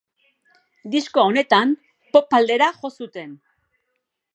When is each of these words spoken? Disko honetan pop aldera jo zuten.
Disko 0.95 1.25
honetan 1.25 1.75
pop 2.17 2.37
aldera 2.41 2.75
jo 2.83 2.95
zuten. 2.97 3.41